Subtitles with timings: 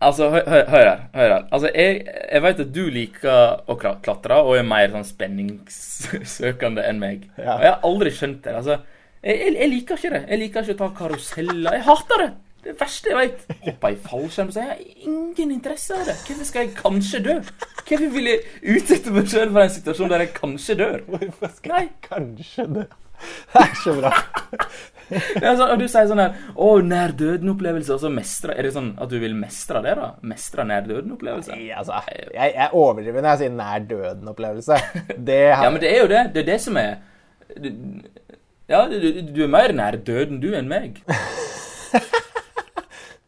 [0.00, 0.90] Altså, hør, her.
[1.14, 1.42] Hør her.
[1.52, 7.02] Altså, jeg, jeg vet at du liker å klatre og er mer sånn spenningssøkende enn
[7.02, 7.26] meg.
[7.36, 7.56] Ja.
[7.58, 8.54] Og jeg har aldri skjønt det.
[8.62, 8.78] Altså,
[9.20, 10.22] jeg, jeg, jeg liker ikke det.
[10.30, 11.76] Jeg liker ikke å ta karuseller.
[11.76, 12.30] Jeg hater det.
[12.60, 13.44] Det verste jeg vet.
[13.64, 14.50] Hoppe i fallskjerm.
[14.52, 16.16] Så jeg har ingen interesse av det.
[16.26, 17.36] Hvorfor skal jeg kanskje dø?
[17.80, 18.42] Hvorfor vil jeg
[18.76, 20.98] utsette meg selv for en situasjon der jeg kanskje dør?
[21.08, 21.84] Hvorfor skal Nei.
[21.84, 22.88] jeg kanskje dø?
[23.52, 24.12] Det er så bra.
[25.10, 28.92] Sånn, og du sier sånn her Å, nær døden-opplevelse, og så mestre Er det sånn
[29.00, 30.12] at du vil mestre det, da?
[30.30, 31.58] Mestre nær døden-opplevelse?
[31.76, 31.98] Altså,
[32.30, 34.80] jeg, jeg overdriver når jeg sier nær døden-opplevelse.
[35.18, 36.24] Det har Ja, men det er jo det.
[36.34, 36.92] Det er det som er
[38.70, 38.98] Ja, du,
[39.34, 41.02] du er mer nær døden du enn meg.